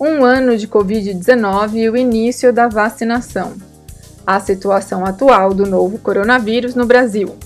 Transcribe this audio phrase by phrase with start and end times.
[0.00, 3.52] um ano de Covid-19 e o início da vacinação,
[4.26, 7.36] a situação atual do novo coronavírus no Brasil,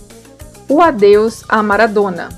[0.69, 2.29] o adeus a Maradona.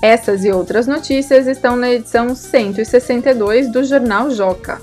[0.00, 4.80] Essas e outras notícias estão na edição 162 do Jornal Joca.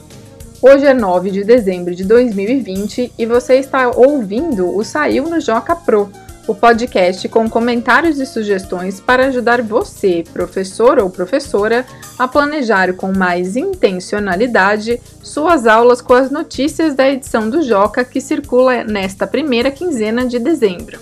[0.61, 5.73] Hoje é 9 de dezembro de 2020 e você está ouvindo o Saiu no Joca
[5.73, 6.11] Pro
[6.47, 11.85] o podcast com comentários e sugestões para ajudar você, professor ou professora,
[12.19, 18.21] a planejar com mais intencionalidade suas aulas com as notícias da edição do Joca que
[18.21, 20.99] circula nesta primeira quinzena de dezembro.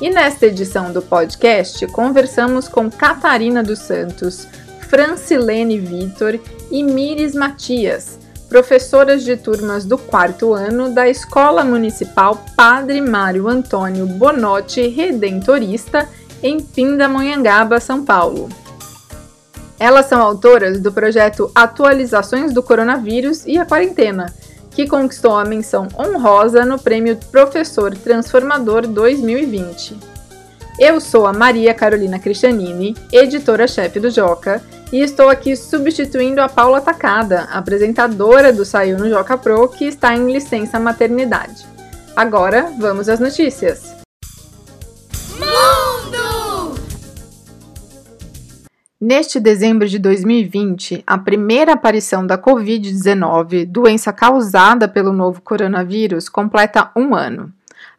[0.00, 4.46] E nesta edição do podcast, conversamos com Catarina dos Santos,
[4.88, 6.38] Francilene Vitor
[6.70, 8.19] e Mires Matias
[8.50, 16.08] professoras de turmas do quarto ano da Escola Municipal Padre Mário Antônio Bonotti Redentorista,
[16.42, 18.48] em Pindamonhangaba, São Paulo.
[19.78, 24.34] Elas são autoras do projeto Atualizações do Coronavírus e a Quarentena,
[24.72, 29.96] que conquistou a menção honrosa no Prêmio Professor Transformador 2020.
[30.76, 34.60] Eu sou a Maria Carolina Cristianini, editora-chefe do Joca,
[34.92, 40.14] e estou aqui substituindo a Paula Tacada, apresentadora do Saiu no Joca Pro, que está
[40.14, 41.64] em licença maternidade.
[42.16, 43.94] Agora, vamos às notícias.
[45.38, 46.74] Mundo!
[49.00, 56.90] Neste dezembro de 2020, a primeira aparição da Covid-19, doença causada pelo novo coronavírus, completa
[56.96, 57.52] um ano.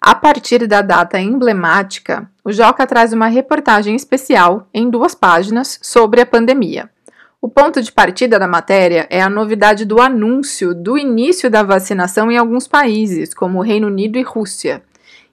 [0.04, 6.20] A partir da data emblemática, o Joca traz uma reportagem especial em duas páginas sobre
[6.20, 6.90] a pandemia.
[7.40, 12.32] O ponto de partida da matéria é a novidade do anúncio do início da vacinação
[12.32, 14.82] em alguns países, como Reino Unido e Rússia.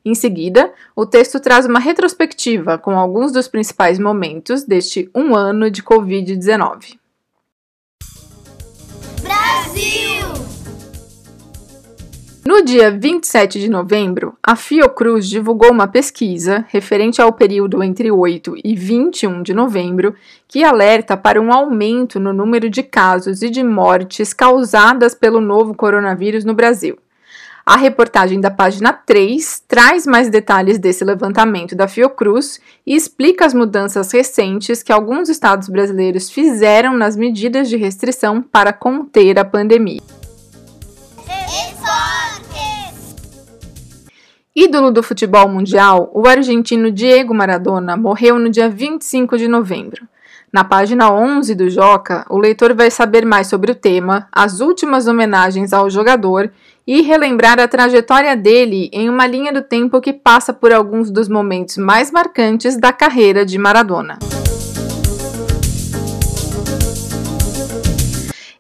[0.05, 5.71] Em seguida, o texto traz uma retrospectiva com alguns dos principais momentos deste um ano
[5.71, 6.99] de Covid-19.
[9.23, 10.18] Brasil!
[12.49, 18.55] No dia 27 de novembro, a Fiocruz divulgou uma pesquisa referente ao período entre 8
[18.65, 20.15] e 21 de novembro
[20.49, 25.75] que alerta para um aumento no número de casos e de mortes causadas pelo novo
[25.75, 26.97] coronavírus no Brasil.
[27.67, 33.53] A reportagem da página 3 traz mais detalhes desse levantamento da Fiocruz e explica as
[33.53, 40.01] mudanças recentes que alguns estados brasileiros fizeram nas medidas de restrição para conter a pandemia.
[44.61, 50.09] Ídolo do futebol mundial, o argentino Diego Maradona morreu no dia 25 de novembro.
[50.53, 55.07] Na página 11 do Joca, o leitor vai saber mais sobre o tema, as últimas
[55.07, 56.51] homenagens ao jogador
[56.85, 61.29] e relembrar a trajetória dele em uma linha do tempo que passa por alguns dos
[61.29, 64.19] momentos mais marcantes da carreira de Maradona.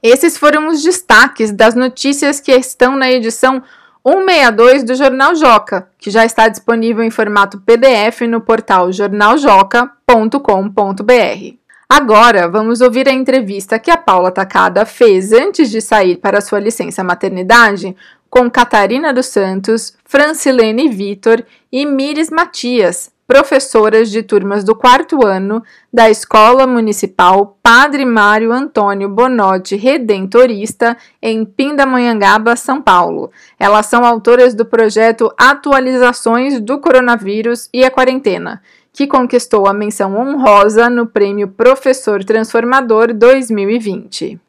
[0.00, 3.60] Esses foram os destaques das notícias que estão na edição
[4.06, 11.56] 162 do Jornal Joca, que já está disponível em formato PDF no portal jornaljoca.com.br.
[11.88, 16.60] Agora vamos ouvir a entrevista que a Paula Tacada fez antes de sair para sua
[16.60, 17.96] licença maternidade
[18.28, 21.42] com Catarina dos Santos, Francilene Vitor
[21.72, 25.62] e Mires Matias, professoras de turmas do quarto ano
[25.92, 33.30] da Escola Municipal Padre Mário Antônio Bonotti Redentorista, em Pindamonhangaba, São Paulo.
[33.60, 38.62] Elas são autoras do projeto Atualizações do Coronavírus e a Quarentena,
[38.94, 44.40] que conquistou a menção honrosa no Prêmio Professor Transformador 2020.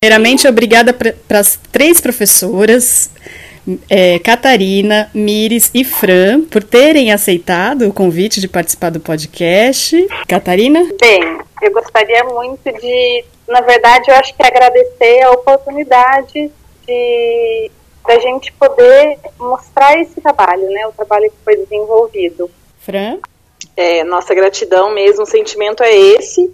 [0.00, 3.10] Primeiramente, obrigada para as três professoras
[3.88, 10.06] é, Catarina, Mires e Fran por terem aceitado o convite de participar do podcast.
[10.28, 10.80] Catarina?
[11.00, 16.50] Bem, eu gostaria muito de, na verdade, eu acho que agradecer a oportunidade
[16.86, 17.70] de
[18.06, 20.84] da gente poder mostrar esse trabalho, né?
[20.88, 22.50] O trabalho que foi desenvolvido.
[22.80, 23.18] Fran?
[23.76, 26.52] É, nossa gratidão mesmo, o sentimento é esse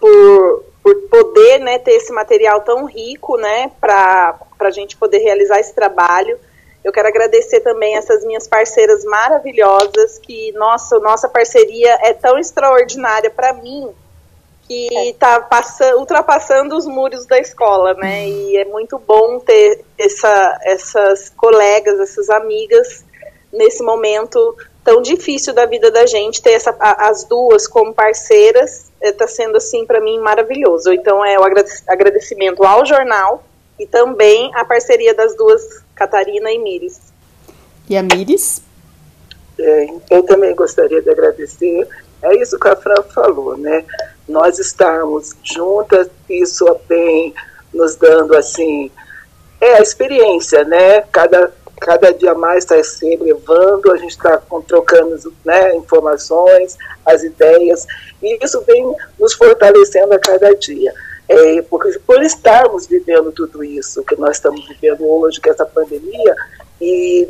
[0.00, 5.60] por por poder né, ter esse material tão rico né, para a gente poder realizar
[5.60, 6.38] esse trabalho.
[6.82, 13.30] Eu quero agradecer também essas minhas parceiras maravilhosas, que nossa, nossa parceria é tão extraordinária
[13.30, 13.90] para mim,
[14.66, 15.48] que está
[15.96, 18.28] ultrapassando os muros da escola, né?
[18.28, 23.04] E é muito bom ter essa, essas colegas, essas amigas
[23.52, 29.24] nesse momento tão difícil da vida da gente, ter essa, as duas como parceiras está
[29.24, 30.92] é, sendo assim para mim maravilhoso.
[30.92, 31.44] Então é o
[31.86, 33.42] agradecimento ao jornal
[33.78, 37.00] e também a parceria das duas, Catarina e Mires.
[37.88, 38.62] E a Mires?
[39.58, 41.88] É, eu também gostaria de agradecer.
[42.22, 43.84] É isso que a Fran falou, né?
[44.28, 47.34] Nós estarmos juntas, isso tem
[47.72, 48.90] nos dando assim
[49.60, 51.02] é a experiência, né?
[51.12, 56.76] Cada cada dia mais está se elevando, a gente está trocando né, informações,
[57.06, 57.86] as ideias,
[58.20, 60.92] e isso vem nos fortalecendo a cada dia.
[61.28, 65.66] É, porque por estarmos vivendo tudo isso que nós estamos vivendo hoje, que é essa
[65.66, 66.34] pandemia,
[66.80, 67.28] e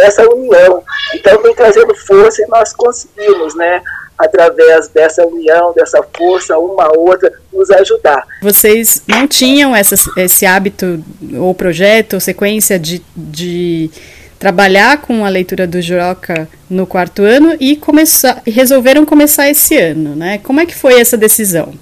[0.00, 0.82] essa união,
[1.14, 3.80] então vem trazendo força e nós conseguimos, né,
[4.18, 8.26] através dessa união, dessa força, uma a outra, nos ajudar.
[8.42, 11.02] Vocês não tinham essa, esse hábito,
[11.38, 13.90] ou projeto, ou sequência de, de
[14.38, 20.14] trabalhar com a leitura do Juroca no quarto ano e começar, resolveram começar esse ano,
[20.14, 20.38] né?
[20.38, 21.72] Como é que foi essa decisão?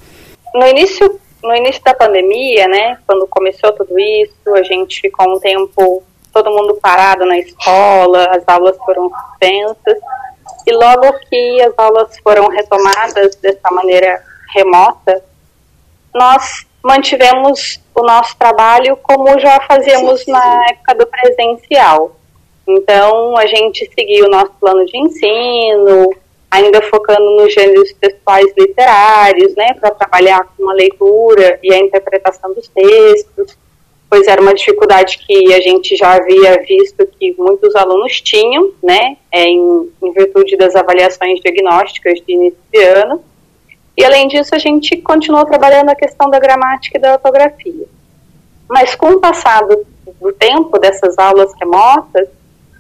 [0.55, 5.41] No início, no início da pandemia, né, quando começou tudo isso, a gente ficou um
[5.41, 6.03] tempo
[6.33, 9.99] todo mundo parado na escola, as aulas foram suspensas
[10.67, 14.23] e logo que as aulas foram retomadas dessa maneira
[14.55, 15.23] remota,
[16.15, 22.17] nós mantivemos o nosso trabalho como já fazíamos na época do presencial.
[22.67, 26.11] Então, a gente seguiu o nosso plano de ensino,
[26.51, 32.53] ainda focando nos gêneros textuais literários, né, para trabalhar com a leitura e a interpretação
[32.55, 33.57] dos textos,
[34.09, 39.17] pois era uma dificuldade que a gente já havia visto que muitos alunos tinham, né,
[39.33, 43.23] é, em, em virtude das avaliações diagnósticas de início de ano.
[43.97, 47.87] E além disso, a gente continuou trabalhando a questão da gramática e da ortografia.
[48.69, 52.29] Mas com o passar do, tempo dessas aulas remotas,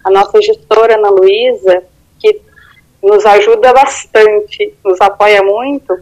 [0.04, 1.82] a nossa gestora Ana Luísa,
[3.02, 5.98] nos ajuda bastante, nos apoia muito,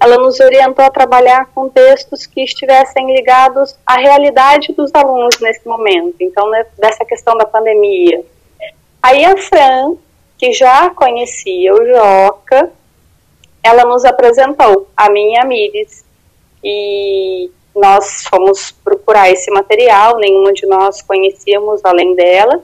[0.00, 5.66] ela nos orientou a trabalhar com textos que estivessem ligados à realidade dos alunos nesse
[5.66, 8.24] momento, então né, dessa questão da pandemia.
[9.02, 9.96] Aí a Fran,
[10.36, 12.70] que já conhecia o Joca,
[13.62, 16.04] ela nos apresentou, a minha Mires,
[16.62, 22.62] e nós fomos procurar esse material, nenhuma de nós conhecíamos além dela,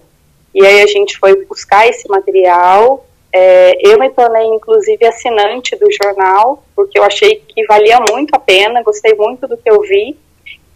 [0.55, 3.05] e aí a gente foi buscar esse material.
[3.36, 8.38] É, eu me tornei, inclusive, assinante do jornal, porque eu achei que valia muito a
[8.38, 10.16] pena, gostei muito do que eu vi,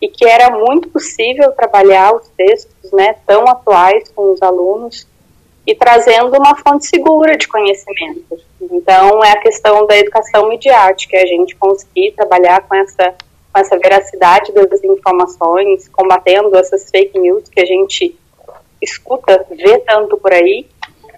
[0.03, 5.07] e que era muito possível trabalhar os textos né, tão atuais com os alunos
[5.65, 8.41] e trazendo uma fonte segura de conhecimento.
[8.61, 13.15] Então, é a questão da educação midiática, é a gente conseguir trabalhar com essa,
[13.53, 18.19] com essa veracidade das informações, combatendo essas fake news que a gente
[18.83, 20.67] escuta, vê tanto por aí.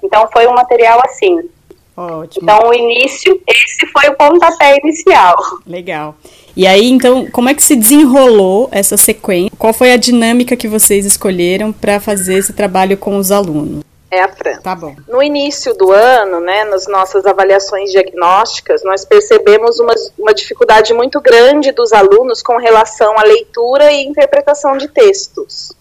[0.03, 1.49] Então foi um material assim.
[1.97, 2.43] Ótimo.
[2.43, 5.37] Então o início, esse foi o pontapé inicial.
[5.67, 6.15] Legal.
[6.57, 9.53] E aí, então, como é que se desenrolou essa sequência?
[9.57, 13.85] Qual foi a dinâmica que vocês escolheram para fazer esse trabalho com os alunos?
[14.11, 14.61] É a Fran.
[14.61, 14.97] Tá bom.
[15.07, 21.21] No início do ano, né, nas nossas avaliações diagnósticas, nós percebemos uma, uma dificuldade muito
[21.21, 25.73] grande dos alunos com relação à leitura e interpretação de textos.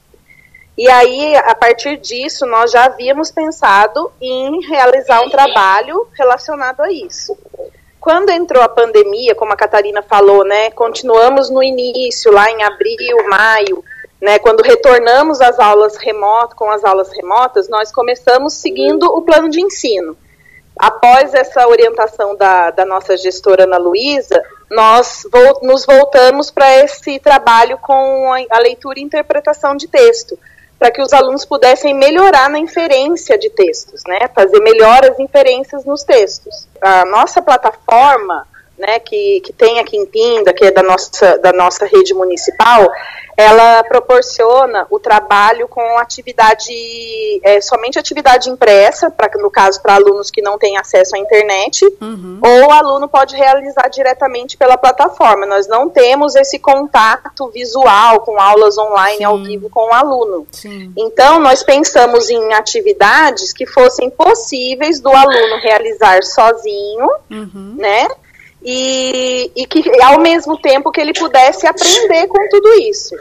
[0.80, 6.90] E aí, a partir disso, nós já havíamos pensado em realizar um trabalho relacionado a
[6.90, 7.38] isso.
[8.00, 13.28] Quando entrou a pandemia, como a Catarina falou, né, continuamos no início, lá em abril,
[13.28, 13.84] maio,
[14.22, 19.50] né, quando retornamos às aulas remotas, com as aulas remotas, nós começamos seguindo o plano
[19.50, 20.16] de ensino.
[20.78, 24.42] Após essa orientação da, da nossa gestora Ana Luísa,
[24.72, 30.40] nós vo nos voltamos para esse trabalho com a, a leitura e interpretação de texto
[30.80, 36.04] para que os alunos pudessem melhorar na inferência de textos, né, fazer melhoras inferências nos
[36.04, 36.68] textos.
[36.82, 38.48] A nossa plataforma,
[38.80, 42.88] né, que, que tem aqui em Pinda, que é da nossa, da nossa rede municipal,
[43.40, 46.74] ela proporciona o trabalho com atividade,
[47.42, 51.86] é, somente atividade impressa, pra, no caso para alunos que não têm acesso à internet,
[52.02, 52.42] uhum.
[52.44, 55.46] ou o aluno pode realizar diretamente pela plataforma.
[55.46, 59.24] Nós não temos esse contato visual com aulas online Sim.
[59.24, 60.46] ao vivo com o aluno.
[60.52, 60.92] Sim.
[60.98, 67.76] Então, nós pensamos em atividades que fossem possíveis do aluno realizar sozinho, uhum.
[67.78, 68.06] né?
[68.62, 73.16] E, e que ao mesmo tempo que ele pudesse aprender com tudo isso.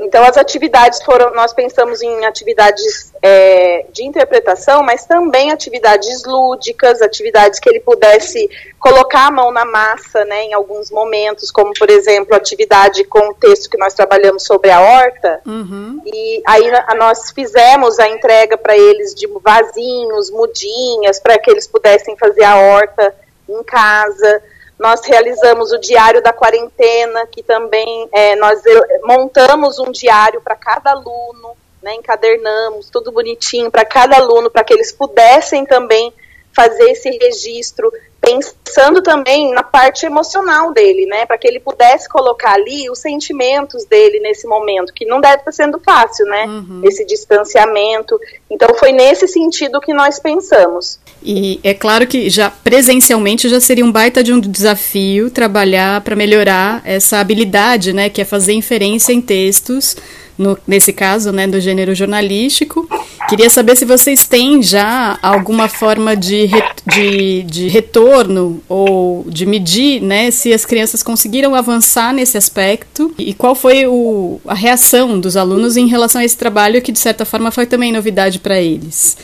[0.00, 7.02] Então as atividades foram, nós pensamos em atividades é, de interpretação, mas também atividades lúdicas,
[7.02, 11.90] atividades que ele pudesse colocar a mão na massa, né, em alguns momentos, como por
[11.90, 15.40] exemplo atividade com o texto que nós trabalhamos sobre a horta.
[15.44, 16.00] Uhum.
[16.06, 22.16] E aí nós fizemos a entrega para eles de vasinhos, mudinhas, para que eles pudessem
[22.16, 23.14] fazer a horta
[23.48, 24.42] em casa.
[24.78, 28.62] Nós realizamos o diário da quarentena, que também é, nós
[29.02, 34.72] montamos um diário para cada aluno, né, encadernamos tudo bonitinho para cada aluno, para que
[34.72, 36.12] eles pudessem também
[36.52, 37.92] fazer esse registro
[38.28, 43.84] pensando também na parte emocional dele, né, para que ele pudesse colocar ali os sentimentos
[43.84, 46.80] dele nesse momento, que não deve estar sendo fácil, né, uhum.
[46.84, 48.18] esse distanciamento.
[48.50, 50.98] Então foi nesse sentido que nós pensamos.
[51.22, 56.14] E é claro que já presencialmente já seria um baita de um desafio trabalhar para
[56.14, 59.96] melhorar essa habilidade, né, que é fazer inferência em textos
[60.38, 62.88] no, nesse caso, né, do gênero jornalístico.
[63.28, 69.44] Queria saber se vocês têm já alguma forma de, re, de, de, retorno ou de
[69.44, 75.18] medir, né, se as crianças conseguiram avançar nesse aspecto e qual foi o, a reação
[75.18, 78.60] dos alunos em relação a esse trabalho que, de certa forma, foi também novidade para
[78.60, 79.16] eles.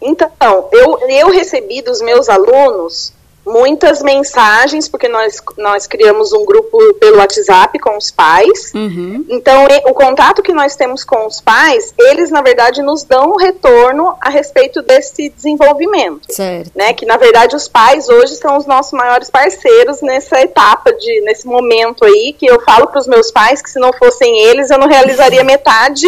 [0.00, 3.12] Então, eu, eu recebi dos meus alunos
[3.44, 8.72] muitas mensagens, porque nós, nós criamos um grupo pelo WhatsApp com os pais.
[8.74, 9.24] Uhum.
[9.28, 13.36] Então, o contato que nós temos com os pais, eles, na verdade, nos dão um
[13.36, 16.32] retorno a respeito desse desenvolvimento.
[16.32, 16.70] Certo.
[16.74, 16.92] Né?
[16.92, 21.46] Que, na verdade, os pais hoje são os nossos maiores parceiros nessa etapa, de, nesse
[21.46, 24.78] momento aí, que eu falo para os meus pais que se não fossem eles, eu
[24.78, 26.06] não realizaria metade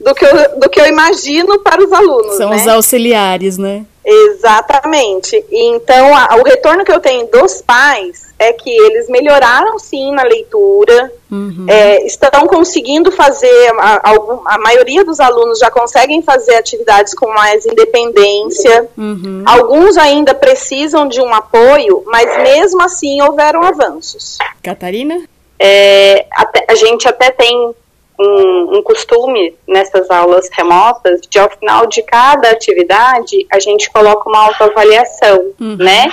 [0.00, 2.36] do que eu, do que eu imagino para os alunos.
[2.36, 2.56] São né?
[2.56, 3.84] os auxiliares, né?
[4.04, 5.44] Exatamente.
[5.50, 10.24] Então, a, o retorno que eu tenho dos pais é que eles melhoraram sim na
[10.24, 11.66] leitura, uhum.
[11.68, 17.28] é, estão conseguindo fazer, a, a, a, maioria dos alunos já conseguem fazer atividades com
[17.32, 18.88] mais independência.
[18.98, 19.44] Uhum.
[19.46, 24.38] Alguns ainda precisam de um apoio, mas mesmo assim houveram avanços.
[24.62, 25.22] Catarina?
[25.58, 26.26] É,
[26.68, 27.72] a gente até tem
[28.18, 34.28] um, um, costume nessas aulas remotas de ao final de cada atividade a gente coloca
[34.28, 35.76] uma autoavaliação, uhum.
[35.76, 36.08] né?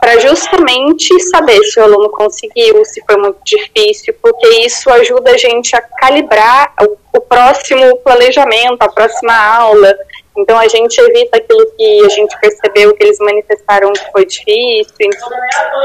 [0.00, 5.36] Para justamente saber se o aluno conseguiu, se foi muito difícil, porque isso ajuda a
[5.36, 9.94] gente a calibrar o, o próximo planejamento, a próxima aula.
[10.36, 15.20] Então a gente evita aquilo que a gente percebeu que eles manifestaram que foi difícil,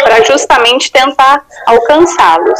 [0.03, 2.59] para justamente tentar alcançá-los.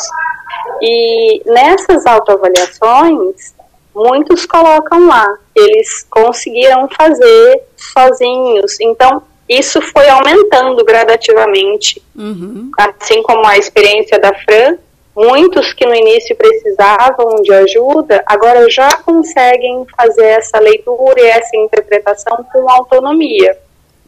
[0.82, 3.54] E nessas autoavaliações,
[3.94, 5.28] muitos colocam lá
[5.60, 8.80] eles conseguiram fazer sozinhos.
[8.80, 12.02] Então, isso foi aumentando gradativamente.
[12.16, 12.72] Uhum.
[12.78, 14.78] Assim como a experiência da Fran,
[15.16, 21.58] muitos que no início precisavam de ajuda, agora já conseguem fazer essa leitura e essa
[21.58, 23.58] interpretação com autonomia.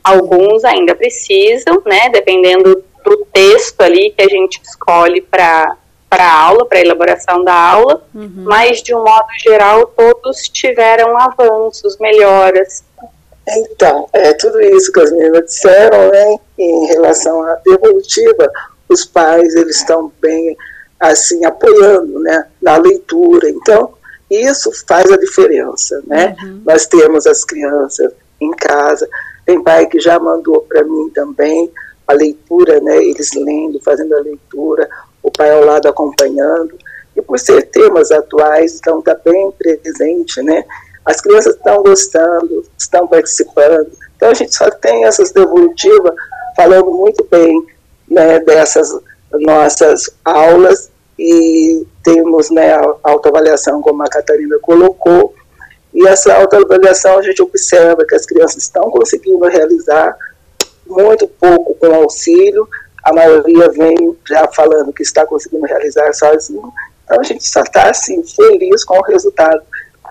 [0.03, 5.75] Alguns ainda precisam, né, dependendo do texto ali que a gente escolhe para
[6.11, 8.43] para a aula, para a elaboração da aula, uhum.
[8.43, 12.83] mas de um modo geral todos tiveram avanços, melhoras.
[13.47, 18.51] Então, é tudo isso que as meninas disseram, né, em relação à devolutiva,
[18.89, 20.57] os pais eles estão bem
[20.99, 23.49] assim apoiando, né, na leitura.
[23.49, 23.93] Então,
[24.29, 26.35] isso faz a diferença, né?
[26.43, 26.61] Uhum.
[26.65, 29.07] Nós temos as crianças em casa,
[29.45, 31.71] tem pai que já mandou para mim também
[32.05, 34.89] a leitura, né, eles lendo, fazendo a leitura,
[35.23, 36.77] o pai ao lado acompanhando,
[37.15, 40.63] e por ser temas atuais, então está bem presente, né?
[41.05, 46.13] As crianças estão gostando, estão participando, então a gente só tem essas devolutivas
[46.55, 47.65] falando muito bem
[48.07, 48.91] né, dessas
[49.31, 50.91] nossas aulas.
[51.17, 55.35] E temos né, a autoavaliação, como a Catarina colocou,
[55.93, 60.17] e essa autoavaliação a gente observa que as crianças estão conseguindo realizar
[60.87, 62.67] muito pouco com auxílio,
[63.03, 66.72] a maioria vem já falando que está conseguindo realizar sozinho.
[67.03, 69.62] Então a gente só está assim, feliz com o resultado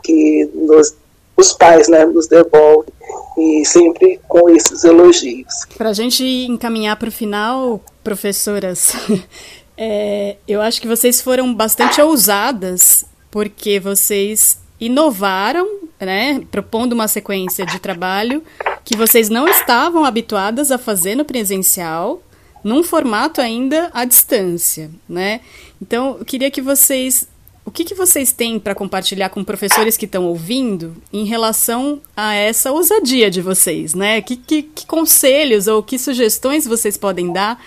[0.02, 0.94] que nos,
[1.36, 2.92] os pais né, nos devolvem
[3.38, 5.64] e sempre com esses elogios.
[5.76, 8.92] Para a gente encaminhar para o final, professoras,
[9.76, 15.66] é, eu acho que vocês foram bastante ousadas porque vocês inovaram,
[16.00, 18.42] né, propondo uma sequência de trabalho
[18.84, 22.20] que vocês não estavam habituadas a fazer no presencial
[22.62, 25.40] num formato ainda à distância, né?
[25.80, 27.28] Então, eu queria que vocês
[27.64, 32.34] o que, que vocês têm para compartilhar com professores que estão ouvindo em relação a
[32.34, 34.20] essa ousadia de vocês, né?
[34.20, 37.62] Que, que, que conselhos ou que sugestões vocês podem dar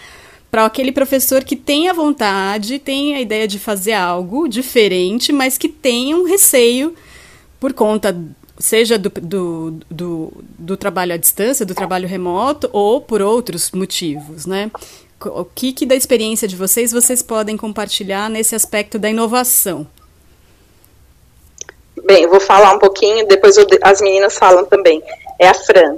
[0.51, 5.57] para aquele professor que tem a vontade, tem a ideia de fazer algo diferente, mas
[5.57, 6.93] que tem um receio
[7.59, 8.15] por conta
[8.63, 14.45] seja do, do, do, do, trabalho à distância, do trabalho remoto, ou por outros motivos,
[14.45, 14.71] né?
[15.19, 19.85] O que, que da experiência de vocês vocês podem compartilhar nesse aspecto da inovação?
[22.05, 25.03] Bem, eu vou falar um pouquinho, depois eu, as meninas falam também.
[25.37, 25.97] É a Fran.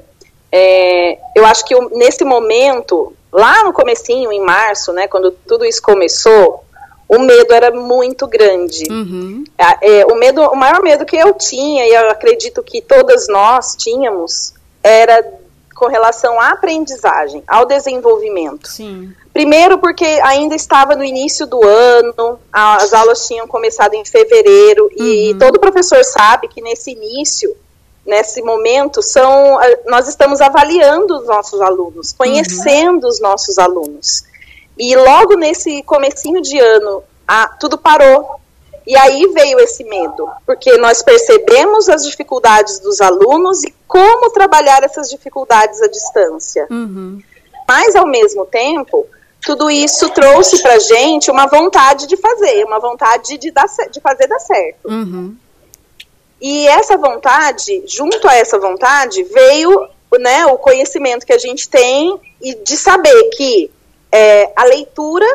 [0.51, 5.65] É, eu acho que eu, nesse momento, lá no comecinho, em março, né, quando tudo
[5.65, 6.64] isso começou,
[7.07, 8.83] o medo era muito grande.
[8.89, 9.43] Uhum.
[9.81, 13.75] É, o medo, o maior medo que eu tinha, e eu acredito que todas nós
[13.75, 15.23] tínhamos, era
[15.75, 18.67] com relação à aprendizagem, ao desenvolvimento.
[18.69, 19.13] Sim.
[19.33, 25.05] Primeiro, porque ainda estava no início do ano, as aulas tinham começado em fevereiro, uhum.
[25.05, 27.53] e todo professor sabe que nesse início,
[28.05, 33.09] nesse momento, são, nós estamos avaliando os nossos alunos, conhecendo uhum.
[33.09, 34.23] os nossos alunos.
[34.77, 38.39] E logo nesse comecinho de ano, a, tudo parou.
[38.87, 44.83] E aí veio esse medo, porque nós percebemos as dificuldades dos alunos e como trabalhar
[44.83, 46.67] essas dificuldades à distância.
[46.69, 47.19] Uhum.
[47.67, 49.07] Mas, ao mesmo tempo,
[49.41, 54.27] tudo isso trouxe para gente uma vontade de fazer, uma vontade de, dar, de fazer
[54.27, 54.87] dar certo.
[54.87, 55.35] Uhum.
[56.39, 59.87] E essa vontade, junto a essa vontade, veio
[60.19, 63.71] né, o conhecimento que a gente tem e de saber que
[64.15, 65.27] é, a leitura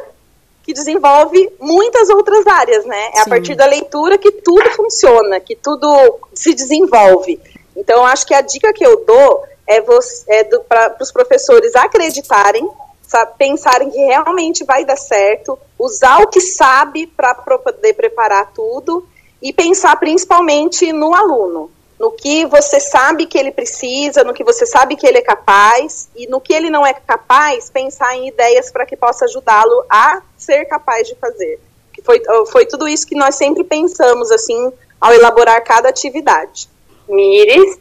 [0.63, 3.11] que desenvolve muitas outras áreas, né?
[3.15, 7.39] É a partir da leitura que tudo funciona, que tudo se desenvolve.
[7.77, 9.85] Então, acho que a dica que eu dou é,
[10.29, 12.67] é para os professores acreditarem,
[13.03, 19.07] sabe, pensarem que realmente vai dar certo, usar o que sabe para poder preparar tudo
[19.43, 24.65] e pensar principalmente no aluno no que você sabe que ele precisa, no que você
[24.65, 28.73] sabe que ele é capaz e no que ele não é capaz, pensar em ideias
[28.73, 31.61] para que possa ajudá-lo a ser capaz de fazer.
[31.93, 36.71] Que foi, foi tudo isso que nós sempre pensamos assim ao elaborar cada atividade.
[37.07, 37.79] Mires?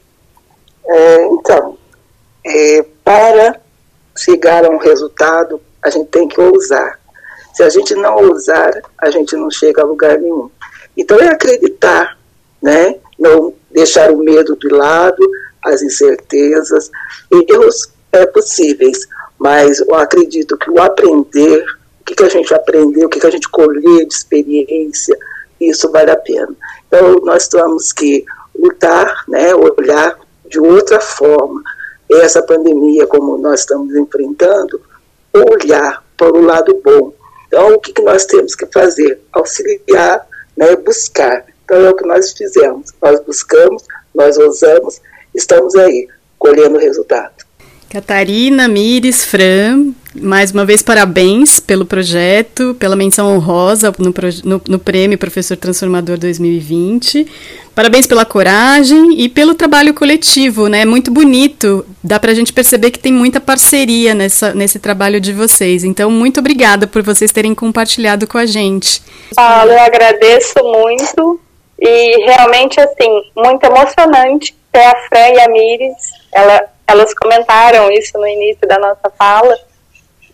[0.86, 1.78] É, então,
[2.46, 3.62] é, para
[4.18, 7.00] chegar a um resultado, a gente tem que ousar.
[7.54, 10.52] Se a gente não ousar, a gente não chega a lugar nenhum.
[10.98, 12.18] Então é acreditar,
[12.62, 12.96] né?
[13.18, 15.24] Não deixar o medo de lado,
[15.64, 16.90] as incertezas,
[17.32, 19.08] erros é, possíveis,
[19.38, 21.64] mas eu acredito que o aprender,
[22.02, 25.18] o que, que a gente aprendeu, o que, que a gente colher de experiência,
[25.60, 26.56] isso vale a pena.
[26.88, 28.26] Então, nós temos que
[28.58, 31.62] lutar, né, olhar de outra forma
[32.10, 34.82] essa pandemia, como nós estamos enfrentando,
[35.34, 37.14] olhar para o lado bom.
[37.48, 39.22] Então, o que, que nós temos que fazer?
[39.32, 41.46] Auxiliar, né, buscar.
[41.70, 42.92] Então é o que nós fizemos.
[43.00, 43.84] Nós buscamos,
[44.16, 45.00] nós ousamos,
[45.36, 46.08] estamos aí,
[46.40, 47.48] colhendo resultado.
[47.92, 54.80] Catarina, Mires, Fran, mais uma vez parabéns pelo projeto, pela menção honrosa no, no, no,
[54.80, 57.28] Prêmio Professor Transformador 2020.
[57.76, 60.86] Parabéns pela coragem e pelo trabalho coletivo, né?
[60.86, 61.86] Muito bonito.
[62.04, 65.84] Dá para a gente perceber que tem muita parceria nessa, nesse trabalho de vocês.
[65.84, 69.04] Então, muito obrigada por vocês terem compartilhado com a gente.
[69.36, 71.40] Paulo, eu agradeço muito
[71.82, 76.12] e realmente, assim, muito emocionante ter a Fran e a Miris.
[76.34, 79.58] Ela, elas comentaram isso no início da nossa fala,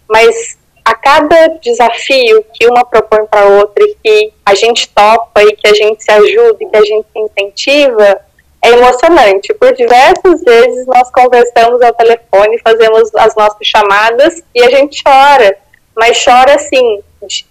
[0.10, 5.56] mas a cada desafio que uma propõe para outra e que a gente topa e
[5.56, 8.22] que a gente se ajuda e que a gente se incentiva,
[8.64, 9.54] é emocionante.
[9.54, 15.58] Por diversas vezes nós conversamos ao telefone, fazemos as nossas chamadas e a gente chora,
[15.96, 17.02] mas chora assim,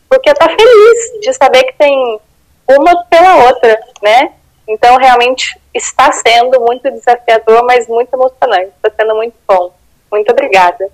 [0.09, 2.21] porque está feliz de saber que tem
[2.69, 4.33] uma pela outra, né?
[4.67, 8.73] Então, realmente está sendo muito desafiador, mas muito emocionante.
[8.77, 9.75] Está sendo muito bom.
[10.11, 10.89] Muito obrigada.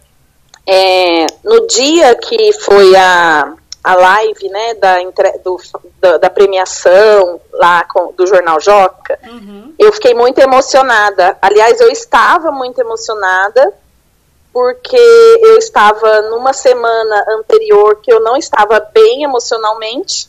[0.66, 4.96] É, no dia que foi a, a live, né, da,
[5.42, 5.56] do,
[6.00, 9.74] da, da, premiação lá com, do Jornal Joca, uhum.
[9.78, 11.36] eu fiquei muito emocionada.
[11.40, 13.72] Aliás, eu estava muito emocionada
[14.52, 14.96] porque
[15.42, 20.28] eu estava numa semana anterior que eu não estava bem emocionalmente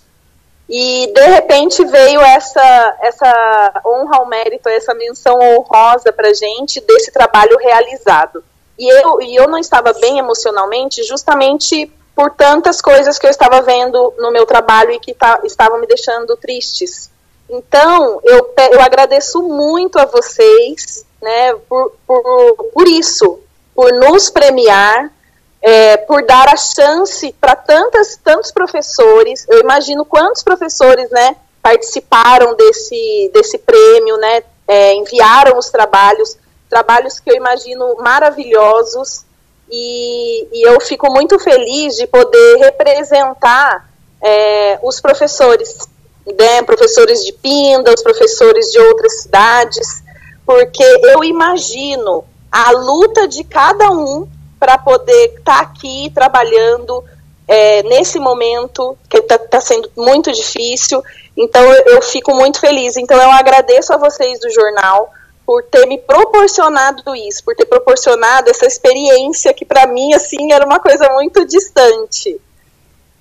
[0.74, 7.12] e de repente veio essa, essa honra ao mérito, essa menção honrosa para gente desse
[7.12, 8.42] trabalho realizado.
[8.80, 13.62] E eu, e eu não estava bem emocionalmente justamente por tantas coisas que eu estava
[13.62, 17.12] vendo no meu trabalho e que estavam me deixando tristes.
[17.50, 23.42] Então, eu, eu agradeço muito a vocês né, por, por, por isso,
[23.76, 25.12] por nos premiar,
[25.62, 29.46] é, por dar a chance para tantas tantos professores.
[29.48, 36.38] Eu imagino quantos professores, né, participaram desse desse prêmio, né, é, enviaram os trabalhos,
[36.70, 39.26] trabalhos que eu imagino maravilhosos.
[39.74, 43.90] E, e eu fico muito feliz de poder representar
[44.22, 45.78] é, os professores,
[46.26, 50.04] né, professores de Pinda, os professores de outras cidades,
[50.46, 54.28] porque eu imagino a luta de cada um
[54.62, 57.04] para poder estar tá aqui trabalhando
[57.48, 61.02] é, nesse momento que está tá sendo muito difícil.
[61.36, 62.96] Então eu, eu fico muito feliz.
[62.96, 65.12] Então eu agradeço a vocês do jornal
[65.48, 70.64] por ter me proporcionado isso, por ter proporcionado essa experiência que para mim assim era
[70.64, 72.40] uma coisa muito distante.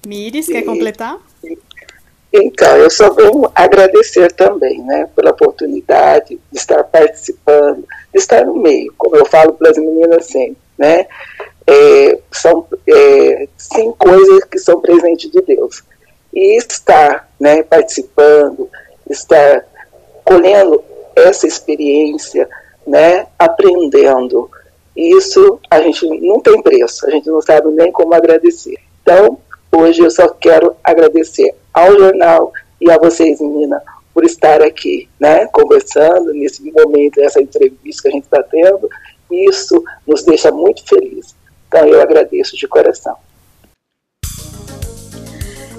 [0.07, 1.19] Mires, quer completar?
[2.33, 8.55] Então, eu só venho agradecer também, né, pela oportunidade de estar participando, de estar no
[8.55, 11.07] meio, como eu falo para as meninas sempre, né,
[11.67, 15.85] é, são é, sim coisas que são presentes de Deus.
[16.33, 18.69] E estar, né, participando,
[19.09, 19.67] estar
[20.25, 20.83] colhendo
[21.15, 22.49] essa experiência,
[22.87, 24.51] né, aprendendo,
[24.97, 28.79] isso a gente não tem preço, a gente não sabe nem como agradecer.
[29.03, 29.39] Então,
[29.71, 33.83] hoje eu só quero agradecer ao jornal e a vocês, menina,
[34.15, 38.89] por estar aqui, né, conversando nesse momento, essa entrevista que a gente está tendo.
[39.31, 41.35] Isso nos deixa muito felizes.
[41.69, 43.17] Então, eu agradeço de coração.